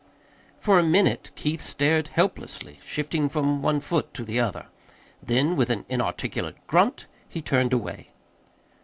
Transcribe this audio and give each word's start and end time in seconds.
For 0.59 0.79
a 0.79 0.83
minute 0.83 1.29
Keith 1.35 1.61
stared 1.61 2.07
helplessly, 2.07 2.79
shifting 2.83 3.29
from 3.29 3.61
one 3.61 3.79
foot 3.79 4.15
to 4.15 4.23
the 4.25 4.39
other. 4.39 4.65
Then, 5.21 5.55
with 5.55 5.69
an 5.69 5.85
inarticulate 5.89 6.65
grunt, 6.65 7.05
he 7.29 7.39
turned 7.39 7.71
away. 7.71 8.09